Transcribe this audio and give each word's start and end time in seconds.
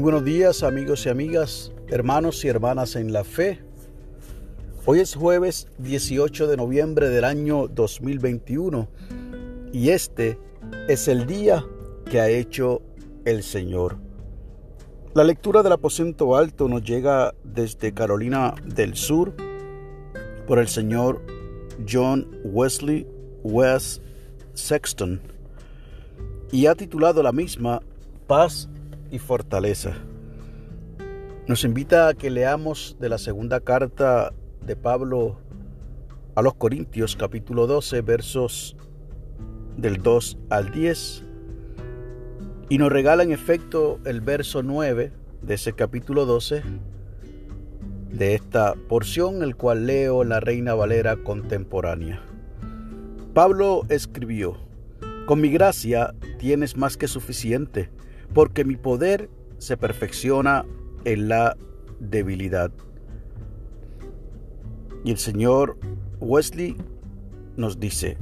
Buenos 0.00 0.24
días 0.24 0.62
amigos 0.62 1.04
y 1.04 1.10
amigas, 1.10 1.72
hermanos 1.88 2.42
y 2.46 2.48
hermanas 2.48 2.96
en 2.96 3.12
la 3.12 3.22
fe. 3.22 3.60
Hoy 4.86 5.00
es 5.00 5.14
jueves 5.14 5.68
18 5.76 6.46
de 6.46 6.56
noviembre 6.56 7.10
del 7.10 7.22
año 7.22 7.68
2021 7.68 8.88
y 9.74 9.90
este 9.90 10.38
es 10.88 11.06
el 11.06 11.26
día 11.26 11.66
que 12.10 12.18
ha 12.18 12.30
hecho 12.30 12.80
el 13.26 13.42
Señor. 13.42 13.98
La 15.12 15.22
lectura 15.22 15.62
del 15.62 15.72
aposento 15.72 16.34
alto 16.34 16.66
nos 16.66 16.82
llega 16.82 17.34
desde 17.44 17.92
Carolina 17.92 18.54
del 18.64 18.96
Sur 18.96 19.34
por 20.46 20.60
el 20.60 20.68
señor 20.68 21.20
John 21.86 22.26
Wesley 22.42 23.06
West 23.42 24.02
Sexton 24.54 25.20
y 26.50 26.64
ha 26.64 26.74
titulado 26.74 27.22
la 27.22 27.32
misma 27.32 27.82
Paz 28.26 28.70
y 29.10 29.18
fortaleza. 29.18 29.94
Nos 31.46 31.64
invita 31.64 32.08
a 32.08 32.14
que 32.14 32.30
leamos 32.30 32.96
de 33.00 33.08
la 33.08 33.18
segunda 33.18 33.60
carta 33.60 34.32
de 34.64 34.76
Pablo 34.76 35.38
a 36.34 36.42
los 36.42 36.54
Corintios 36.54 37.16
capítulo 37.16 37.66
12 37.66 38.02
versos 38.02 38.76
del 39.76 40.02
2 40.02 40.38
al 40.50 40.70
10 40.70 41.24
y 42.68 42.78
nos 42.78 42.92
regala 42.92 43.24
en 43.24 43.32
efecto 43.32 43.98
el 44.04 44.20
verso 44.20 44.62
9 44.62 45.12
de 45.42 45.54
ese 45.54 45.72
capítulo 45.72 46.24
12 46.24 46.62
de 48.12 48.34
esta 48.34 48.74
porción, 48.88 49.42
el 49.42 49.56
cual 49.56 49.86
leo 49.86 50.24
la 50.24 50.40
Reina 50.40 50.74
Valera 50.74 51.16
contemporánea. 51.16 52.22
Pablo 53.34 53.82
escribió, 53.88 54.56
Con 55.26 55.40
mi 55.40 55.50
gracia 55.50 56.14
tienes 56.38 56.76
más 56.76 56.96
que 56.96 57.08
suficiente 57.08 57.90
porque 58.32 58.64
mi 58.64 58.76
poder 58.76 59.28
se 59.58 59.76
perfecciona 59.76 60.64
en 61.04 61.28
la 61.28 61.56
debilidad. 61.98 62.70
Y 65.04 65.10
el 65.10 65.18
señor 65.18 65.76
Wesley 66.20 66.76
nos 67.56 67.80
dice, 67.80 68.18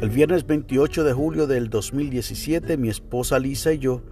el 0.00 0.10
viernes 0.10 0.46
28 0.46 1.04
de 1.04 1.12
julio 1.12 1.46
del 1.46 1.70
2017 1.70 2.76
mi 2.76 2.88
esposa 2.88 3.38
Lisa 3.38 3.72
y 3.72 3.78
yo 3.78 4.02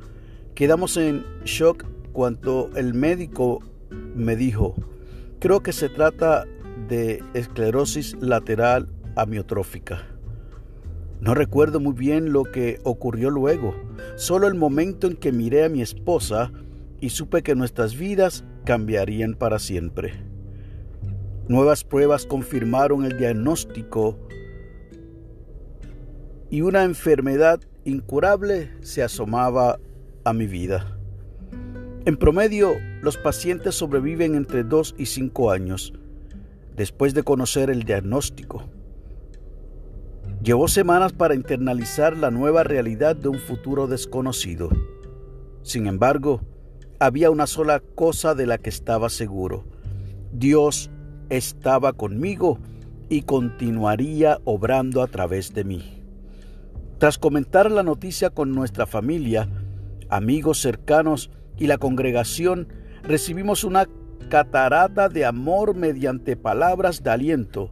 quedamos 0.54 0.96
en 0.96 1.24
shock 1.44 1.84
cuando 2.12 2.70
el 2.76 2.94
médico 2.94 3.60
me 4.14 4.36
dijo, 4.36 4.74
creo 5.40 5.62
que 5.62 5.72
se 5.72 5.88
trata 5.88 6.46
de 6.88 7.22
esclerosis 7.34 8.16
lateral 8.20 8.88
amiotrófica. 9.16 10.11
No 11.22 11.34
recuerdo 11.34 11.78
muy 11.78 11.92
bien 11.92 12.32
lo 12.32 12.42
que 12.42 12.80
ocurrió 12.82 13.30
luego, 13.30 13.76
solo 14.16 14.48
el 14.48 14.56
momento 14.56 15.06
en 15.06 15.14
que 15.14 15.30
miré 15.30 15.64
a 15.64 15.68
mi 15.68 15.80
esposa 15.80 16.50
y 17.00 17.10
supe 17.10 17.44
que 17.44 17.54
nuestras 17.54 17.96
vidas 17.96 18.44
cambiarían 18.64 19.34
para 19.34 19.60
siempre. 19.60 20.14
Nuevas 21.46 21.84
pruebas 21.84 22.26
confirmaron 22.26 23.04
el 23.04 23.18
diagnóstico 23.18 24.18
y 26.50 26.62
una 26.62 26.82
enfermedad 26.82 27.60
incurable 27.84 28.72
se 28.80 29.04
asomaba 29.04 29.78
a 30.24 30.32
mi 30.32 30.48
vida. 30.48 30.98
En 32.04 32.16
promedio, 32.16 32.72
los 33.00 33.16
pacientes 33.16 33.76
sobreviven 33.76 34.34
entre 34.34 34.64
2 34.64 34.96
y 34.98 35.06
5 35.06 35.52
años 35.52 35.92
después 36.74 37.14
de 37.14 37.22
conocer 37.22 37.70
el 37.70 37.84
diagnóstico. 37.84 38.64
Llevó 40.42 40.66
semanas 40.66 41.12
para 41.12 41.36
internalizar 41.36 42.16
la 42.16 42.32
nueva 42.32 42.64
realidad 42.64 43.14
de 43.14 43.28
un 43.28 43.38
futuro 43.38 43.86
desconocido. 43.86 44.70
Sin 45.62 45.86
embargo, 45.86 46.40
había 46.98 47.30
una 47.30 47.46
sola 47.46 47.78
cosa 47.78 48.34
de 48.34 48.46
la 48.46 48.58
que 48.58 48.68
estaba 48.68 49.08
seguro. 49.08 49.64
Dios 50.32 50.90
estaba 51.28 51.92
conmigo 51.92 52.58
y 53.08 53.22
continuaría 53.22 54.40
obrando 54.44 55.02
a 55.02 55.06
través 55.06 55.54
de 55.54 55.62
mí. 55.62 56.02
Tras 56.98 57.18
comentar 57.18 57.70
la 57.70 57.84
noticia 57.84 58.30
con 58.30 58.50
nuestra 58.50 58.86
familia, 58.86 59.48
amigos 60.08 60.58
cercanos 60.58 61.30
y 61.56 61.68
la 61.68 61.78
congregación, 61.78 62.66
recibimos 63.04 63.62
una 63.62 63.86
catarata 64.28 65.08
de 65.08 65.24
amor 65.24 65.76
mediante 65.76 66.36
palabras 66.36 67.04
de 67.04 67.10
aliento, 67.10 67.70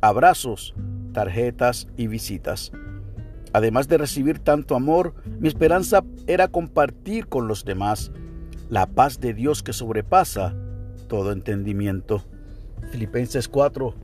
abrazos 0.00 0.74
tarjetas 1.16 1.88
y 1.96 2.08
visitas. 2.08 2.72
Además 3.54 3.88
de 3.88 3.96
recibir 3.96 4.38
tanto 4.38 4.74
amor, 4.76 5.14
mi 5.40 5.48
esperanza 5.48 6.04
era 6.26 6.48
compartir 6.48 7.26
con 7.26 7.48
los 7.48 7.64
demás 7.64 8.12
la 8.68 8.86
paz 8.86 9.18
de 9.18 9.32
Dios 9.32 9.62
que 9.62 9.72
sobrepasa 9.72 10.54
todo 11.08 11.32
entendimiento. 11.32 12.22
Filipenses 12.90 13.48
4, 13.48 13.94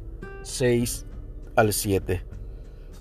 6 0.40 1.04
al 1.54 1.74
7. 1.74 2.24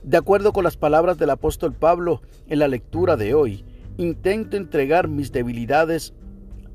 De 0.03 0.17
acuerdo 0.17 0.51
con 0.51 0.65
las 0.65 0.75
palabras 0.75 1.17
del 1.17 1.29
apóstol 1.29 1.71
Pablo 1.71 2.21
en 2.47 2.59
la 2.59 2.67
lectura 2.67 3.15
de 3.15 3.33
hoy, 3.33 3.63
intento 3.95 4.57
entregar 4.57 5.07
mis 5.07 5.31
debilidades 5.31 6.13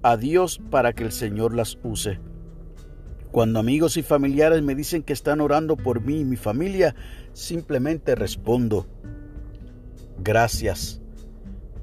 a 0.03 0.17
Dios 0.17 0.59
para 0.71 0.95
que 0.95 1.05
el 1.05 1.13
Señor 1.13 1.55
las 1.55 1.79
use. 1.83 2.19
Cuando 3.37 3.61
amigos 3.61 3.99
y 3.99 4.03
familiares 4.03 4.63
me 4.63 4.75
dicen 4.75 5.03
que 5.03 5.13
están 5.13 5.43
orando 5.43 5.77
por 5.77 6.01
mí 6.01 6.21
y 6.21 6.25
mi 6.25 6.37
familia, 6.37 6.95
simplemente 7.35 8.15
respondo, 8.15 8.87
gracias. 10.19 11.03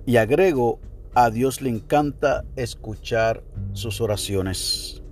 Y 0.08 0.18
agrego, 0.18 0.80
a 1.14 1.30
Dios 1.30 1.62
le 1.62 1.70
encanta 1.70 2.44
escuchar 2.56 3.44
sus 3.74 4.02
oraciones. 4.02 5.04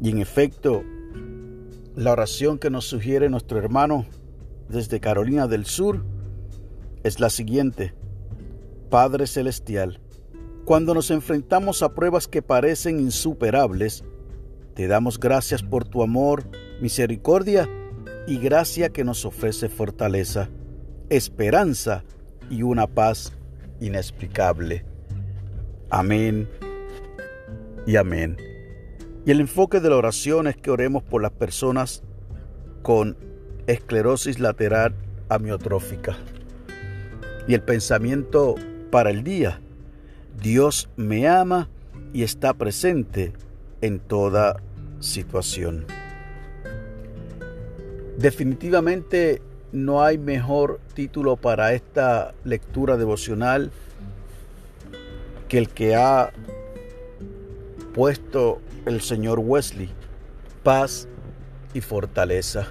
Y 0.00 0.10
en 0.10 0.18
efecto, 0.18 0.84
la 1.96 2.12
oración 2.12 2.60
que 2.60 2.70
nos 2.70 2.84
sugiere 2.84 3.28
nuestro 3.30 3.58
hermano 3.58 4.06
desde 4.68 5.00
Carolina 5.00 5.48
del 5.48 5.66
Sur 5.66 6.04
es 7.02 7.18
la 7.18 7.30
siguiente. 7.30 7.94
Padre 8.90 9.26
Celestial, 9.26 9.98
cuando 10.64 10.94
nos 10.94 11.10
enfrentamos 11.10 11.82
a 11.82 11.94
pruebas 11.96 12.28
que 12.28 12.42
parecen 12.42 13.00
insuperables, 13.00 14.04
te 14.80 14.88
damos 14.88 15.20
gracias 15.20 15.62
por 15.62 15.84
tu 15.84 16.02
amor, 16.02 16.44
misericordia 16.80 17.68
y 18.26 18.38
gracia 18.38 18.88
que 18.88 19.04
nos 19.04 19.26
ofrece 19.26 19.68
fortaleza, 19.68 20.48
esperanza 21.10 22.02
y 22.48 22.62
una 22.62 22.86
paz 22.86 23.34
inexplicable. 23.78 24.86
Amén 25.90 26.48
y 27.86 27.96
amén. 27.96 28.38
Y 29.26 29.32
el 29.32 29.40
enfoque 29.40 29.80
de 29.80 29.90
la 29.90 29.96
oración 29.96 30.46
es 30.46 30.56
que 30.56 30.70
oremos 30.70 31.02
por 31.02 31.20
las 31.20 31.32
personas 31.32 32.02
con 32.80 33.18
esclerosis 33.66 34.40
lateral 34.40 34.94
amiotrófica. 35.28 36.16
Y 37.46 37.52
el 37.52 37.60
pensamiento 37.60 38.54
para 38.90 39.10
el 39.10 39.24
día, 39.24 39.60
Dios 40.40 40.88
me 40.96 41.28
ama 41.28 41.68
y 42.14 42.22
está 42.22 42.54
presente 42.54 43.34
en 43.82 43.98
toda 43.98 44.56
situación. 45.00 45.86
Definitivamente 48.16 49.42
no 49.72 50.02
hay 50.02 50.18
mejor 50.18 50.80
título 50.94 51.36
para 51.36 51.72
esta 51.72 52.34
lectura 52.44 52.96
devocional 52.96 53.70
que 55.48 55.58
el 55.58 55.68
que 55.68 55.96
ha 55.96 56.30
puesto 57.94 58.60
el 58.86 59.00
señor 59.00 59.40
Wesley, 59.40 59.90
paz 60.62 61.08
y 61.74 61.80
fortaleza. 61.80 62.68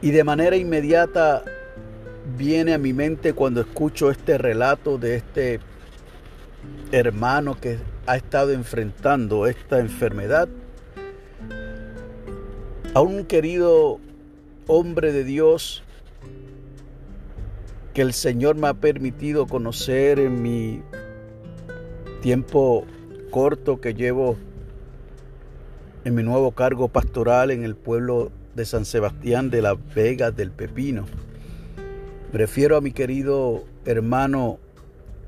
Y 0.00 0.10
de 0.10 0.24
manera 0.24 0.56
inmediata 0.56 1.44
viene 2.36 2.74
a 2.74 2.78
mi 2.78 2.92
mente 2.92 3.32
cuando 3.32 3.60
escucho 3.60 4.10
este 4.10 4.38
relato 4.38 4.98
de 4.98 5.16
este 5.16 5.60
hermano 6.92 7.58
que 7.60 7.78
ha 8.06 8.16
estado 8.16 8.52
enfrentando 8.52 9.46
esta 9.46 9.78
enfermedad, 9.78 10.48
a 12.94 13.00
un 13.00 13.24
querido 13.24 14.00
hombre 14.66 15.12
de 15.12 15.24
Dios 15.24 15.82
que 17.92 18.02
el 18.02 18.12
Señor 18.12 18.56
me 18.56 18.68
ha 18.68 18.74
permitido 18.74 19.46
conocer 19.46 20.18
en 20.18 20.42
mi 20.42 20.82
tiempo 22.22 22.84
corto 23.30 23.80
que 23.80 23.94
llevo 23.94 24.36
en 26.04 26.14
mi 26.14 26.22
nuevo 26.22 26.52
cargo 26.52 26.88
pastoral 26.88 27.50
en 27.50 27.64
el 27.64 27.76
pueblo 27.76 28.30
de 28.54 28.64
San 28.64 28.84
Sebastián 28.84 29.50
de 29.50 29.62
la 29.62 29.74
Vega 29.74 30.30
del 30.30 30.50
Pepino. 30.50 31.06
Me 32.32 32.38
refiero 32.38 32.76
a 32.76 32.80
mi 32.80 32.92
querido 32.92 33.64
hermano 33.84 34.58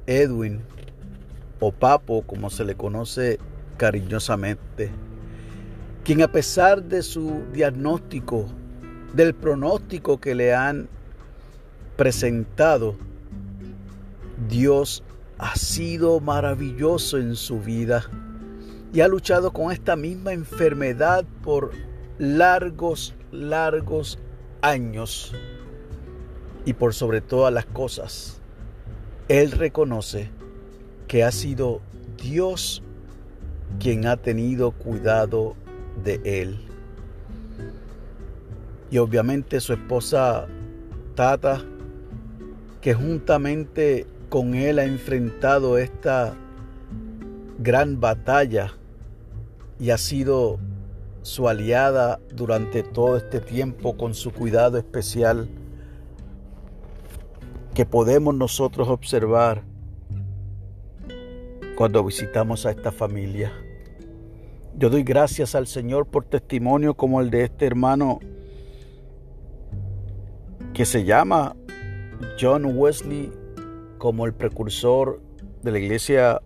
Edwin, 0.06 0.60
o 1.60 1.72
Papo, 1.72 2.22
como 2.22 2.50
se 2.50 2.64
le 2.64 2.74
conoce 2.74 3.38
cariñosamente, 3.76 4.90
quien 6.10 6.22
a 6.22 6.32
pesar 6.32 6.82
de 6.82 7.04
su 7.04 7.44
diagnóstico, 7.52 8.46
del 9.14 9.32
pronóstico 9.32 10.18
que 10.18 10.34
le 10.34 10.52
han 10.52 10.88
presentado, 11.96 12.96
Dios 14.48 15.04
ha 15.38 15.54
sido 15.54 16.18
maravilloso 16.18 17.16
en 17.16 17.36
su 17.36 17.60
vida 17.60 18.10
y 18.92 19.02
ha 19.02 19.06
luchado 19.06 19.52
con 19.52 19.70
esta 19.70 19.94
misma 19.94 20.32
enfermedad 20.32 21.24
por 21.44 21.70
largos, 22.18 23.14
largos 23.30 24.18
años. 24.62 25.32
Y 26.64 26.72
por 26.72 26.92
sobre 26.92 27.20
todas 27.20 27.54
las 27.54 27.66
cosas, 27.66 28.40
Él 29.28 29.52
reconoce 29.52 30.28
que 31.06 31.22
ha 31.22 31.30
sido 31.30 31.80
Dios 32.20 32.82
quien 33.78 34.08
ha 34.08 34.16
tenido 34.16 34.72
cuidado 34.72 35.54
de 36.02 36.20
Él. 36.24 36.58
Y 38.90 38.98
obviamente 38.98 39.60
su 39.60 39.72
esposa 39.72 40.46
Tata, 41.14 41.62
que 42.80 42.94
juntamente 42.94 44.06
con 44.28 44.54
Él 44.54 44.78
ha 44.78 44.84
enfrentado 44.84 45.78
esta 45.78 46.34
gran 47.58 48.00
batalla 48.00 48.72
y 49.78 49.90
ha 49.90 49.98
sido 49.98 50.58
su 51.22 51.48
aliada 51.48 52.18
durante 52.34 52.82
todo 52.82 53.16
este 53.16 53.40
tiempo 53.40 53.96
con 53.96 54.14
su 54.14 54.32
cuidado 54.32 54.78
especial 54.78 55.48
que 57.74 57.84
podemos 57.84 58.34
nosotros 58.34 58.88
observar 58.88 59.62
cuando 61.76 62.04
visitamos 62.04 62.66
a 62.66 62.70
esta 62.70 62.92
familia. 62.92 63.52
Yo 64.78 64.88
doy 64.88 65.02
gracias 65.02 65.54
al 65.54 65.66
Señor 65.66 66.06
por 66.06 66.24
testimonio 66.24 66.94
como 66.94 67.20
el 67.20 67.30
de 67.30 67.44
este 67.44 67.66
hermano 67.66 68.20
que 70.72 70.84
se 70.86 71.04
llama 71.04 71.56
John 72.40 72.64
Wesley 72.78 73.32
como 73.98 74.26
el 74.26 74.32
precursor 74.32 75.20
de 75.62 75.72
la 75.72 75.78
Iglesia 75.78 76.40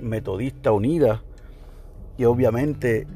Metodista 0.00 0.72
Unida 0.72 1.22
y 2.16 2.24
obviamente 2.24 3.06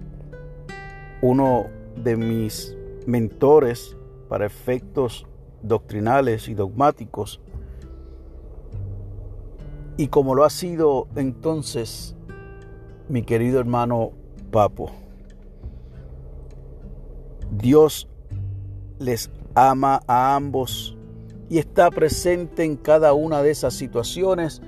uno 1.22 1.66
de 1.96 2.16
mis 2.16 2.76
mentores 3.06 3.96
para 4.28 4.46
efectos 4.46 5.26
doctrinales 5.62 6.48
y 6.48 6.54
dogmáticos. 6.54 7.40
Y 9.96 10.08
como 10.08 10.34
lo 10.34 10.44
ha 10.44 10.50
sido 10.50 11.08
entonces 11.14 12.16
mi 13.08 13.22
querido 13.22 13.60
hermano 13.60 14.12
Papo. 14.50 14.90
Dios 17.50 18.08
les 18.98 19.30
ama 19.54 20.02
a 20.06 20.34
ambos 20.36 20.96
y 21.48 21.58
está 21.58 21.90
presente 21.90 22.64
en 22.64 22.76
cada 22.76 23.12
una 23.12 23.42
de 23.42 23.50
esas 23.50 23.74
situaciones, 23.74 24.62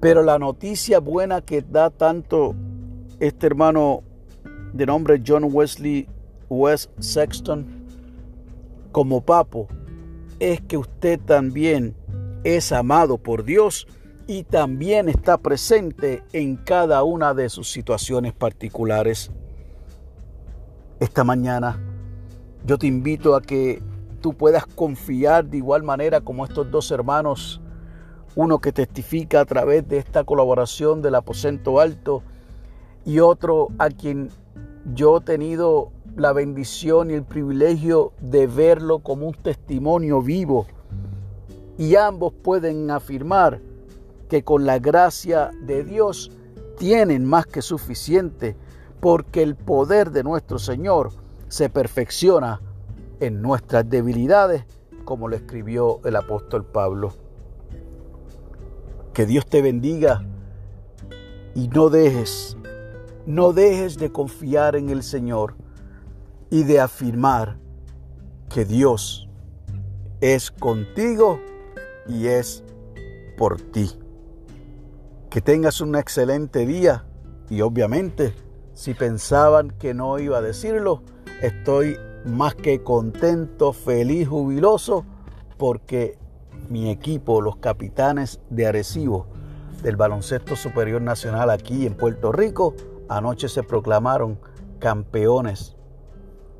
pero 0.00 0.22
la 0.22 0.38
noticia 0.38 1.00
buena 1.00 1.42
que 1.42 1.62
da 1.62 1.90
tanto 1.90 2.54
este 3.20 3.46
hermano 3.46 4.02
de 4.72 4.86
nombre 4.86 5.22
John 5.26 5.48
Wesley 5.52 6.08
West 6.48 6.90
Sexton 6.98 7.66
como 8.92 9.20
papo 9.20 9.68
es 10.38 10.60
que 10.62 10.76
usted 10.76 11.20
también 11.20 11.94
es 12.44 12.72
amado 12.72 13.18
por 13.18 13.44
Dios 13.44 13.86
y 14.28 14.44
también 14.44 15.08
está 15.08 15.38
presente 15.38 16.22
en 16.34 16.56
cada 16.56 17.02
una 17.02 17.32
de 17.32 17.48
sus 17.48 17.72
situaciones 17.72 18.34
particulares. 18.34 19.30
Esta 21.00 21.24
mañana 21.24 21.80
yo 22.66 22.76
te 22.76 22.86
invito 22.86 23.34
a 23.34 23.40
que 23.40 23.82
tú 24.20 24.34
puedas 24.34 24.66
confiar 24.66 25.46
de 25.46 25.56
igual 25.56 25.82
manera 25.82 26.20
como 26.20 26.44
estos 26.44 26.70
dos 26.70 26.90
hermanos, 26.90 27.62
uno 28.36 28.58
que 28.58 28.70
testifica 28.70 29.40
a 29.40 29.44
través 29.46 29.88
de 29.88 29.96
esta 29.96 30.24
colaboración 30.24 31.00
del 31.00 31.14
aposento 31.14 31.80
alto 31.80 32.22
y 33.06 33.20
otro 33.20 33.68
a 33.78 33.88
quien 33.88 34.28
yo 34.94 35.16
he 35.16 35.20
tenido 35.22 35.90
la 36.16 36.34
bendición 36.34 37.10
y 37.10 37.14
el 37.14 37.24
privilegio 37.24 38.12
de 38.20 38.46
verlo 38.46 38.98
como 38.98 39.26
un 39.26 39.34
testimonio 39.34 40.20
vivo. 40.20 40.66
Y 41.78 41.96
ambos 41.96 42.34
pueden 42.34 42.90
afirmar 42.90 43.62
que 44.28 44.44
con 44.44 44.66
la 44.66 44.78
gracia 44.78 45.50
de 45.62 45.84
Dios 45.84 46.30
tienen 46.76 47.24
más 47.24 47.46
que 47.46 47.62
suficiente 47.62 48.56
porque 49.00 49.42
el 49.42 49.56
poder 49.56 50.10
de 50.10 50.22
nuestro 50.22 50.58
Señor 50.58 51.10
se 51.48 51.70
perfecciona 51.70 52.60
en 53.20 53.42
nuestras 53.42 53.88
debilidades, 53.88 54.64
como 55.04 55.28
lo 55.28 55.36
escribió 55.36 56.00
el 56.04 56.16
apóstol 56.16 56.64
Pablo. 56.64 57.14
Que 59.12 59.26
Dios 59.26 59.46
te 59.46 59.62
bendiga 59.62 60.24
y 61.54 61.68
no 61.68 61.90
dejes, 61.90 62.56
no 63.26 63.52
dejes 63.52 63.98
de 63.98 64.12
confiar 64.12 64.76
en 64.76 64.90
el 64.90 65.02
Señor 65.02 65.54
y 66.50 66.62
de 66.64 66.80
afirmar 66.80 67.58
que 68.48 68.64
Dios 68.64 69.28
es 70.20 70.50
contigo 70.50 71.40
y 72.06 72.26
es 72.26 72.62
por 73.36 73.60
ti. 73.60 73.90
Que 75.30 75.42
tengas 75.42 75.80
un 75.82 75.94
excelente 75.94 76.64
día 76.64 77.04
y 77.50 77.60
obviamente 77.60 78.34
si 78.72 78.94
pensaban 78.94 79.72
que 79.72 79.92
no 79.92 80.18
iba 80.18 80.38
a 80.38 80.40
decirlo, 80.40 81.02
estoy 81.42 81.98
más 82.24 82.54
que 82.54 82.82
contento, 82.82 83.72
feliz, 83.72 84.28
jubiloso, 84.28 85.04
porque 85.58 86.16
mi 86.70 86.90
equipo, 86.90 87.42
los 87.42 87.56
capitanes 87.56 88.40
de 88.48 88.66
Arecibo 88.66 89.26
del 89.82 89.96
Baloncesto 89.96 90.56
Superior 90.56 91.02
Nacional 91.02 91.50
aquí 91.50 91.86
en 91.86 91.94
Puerto 91.94 92.32
Rico, 92.32 92.74
anoche 93.08 93.48
se 93.48 93.62
proclamaron 93.62 94.38
campeones 94.78 95.76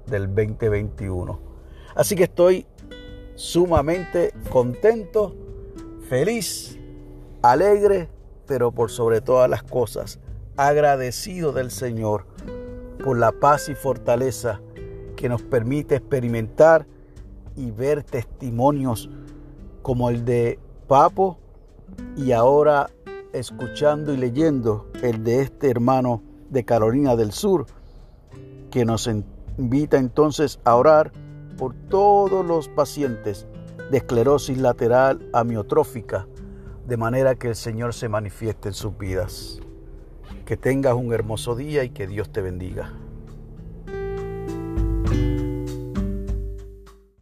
del 0.07 0.27
2021. 0.27 1.41
Así 1.95 2.17
que 2.17 2.25
estoy 2.25 2.67
sumamente 3.35 4.35
contento, 4.51 5.35
feliz, 6.09 6.79
alegre, 7.43 8.09
pero 8.49 8.73
por 8.73 8.91
sobre 8.91 9.21
todas 9.21 9.49
las 9.49 9.63
cosas, 9.63 10.19
agradecido 10.57 11.53
del 11.53 11.71
Señor 11.71 12.25
por 13.05 13.17
la 13.17 13.31
paz 13.31 13.69
y 13.69 13.77
fortaleza 13.77 14.61
que 15.15 15.29
nos 15.29 15.43
permite 15.43 15.95
experimentar 15.97 16.87
y 17.55 17.71
ver 17.71 18.03
testimonios 18.03 19.09
como 19.83 20.11
el 20.11 20.25
de 20.25 20.59
Papo 20.89 21.39
y 22.17 22.33
ahora 22.33 22.91
escuchando 23.33 24.13
y 24.13 24.17
leyendo 24.17 24.87
el 25.03 25.23
de 25.23 25.43
este 25.43 25.71
hermano 25.71 26.23
de 26.51 26.65
Carolina 26.65 27.15
del 27.15 27.33
Sur, 27.33 27.67
que 28.71 28.85
nos 28.85 29.09
invita 29.59 29.99
entonces 29.99 30.61
a 30.65 30.77
orar 30.77 31.13
por 31.57 31.75
todos 31.75 32.45
los 32.45 32.69
pacientes 32.69 33.47
de 33.91 33.99
esclerosis 33.99 34.59
lateral 34.59 35.29
amiotrófica, 35.33 36.27
de 36.89 36.97
manera 36.97 37.35
que 37.35 37.49
el 37.49 37.55
Señor 37.55 37.93
se 37.93 38.09
manifieste 38.09 38.69
en 38.69 38.75
sus 38.75 38.97
vidas. 38.97 39.61
Que 40.47 40.57
tengas 40.57 40.95
un 40.95 41.13
hermoso 41.13 41.55
día 41.55 41.85
y 41.85 41.91
que 41.91 42.07
Dios 42.07 42.33
te 42.33 42.41
bendiga. 42.41 42.95